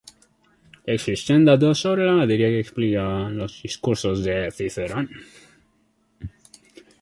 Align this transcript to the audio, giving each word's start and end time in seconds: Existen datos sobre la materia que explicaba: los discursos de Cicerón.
Existen 0.87 1.45
datos 1.45 1.77
sobre 1.81 2.07
la 2.07 2.13
materia 2.13 2.47
que 2.49 2.59
explicaba: 2.61 3.29
los 3.29 3.61
discursos 3.61 4.23
de 4.23 4.49
Cicerón. 4.49 5.07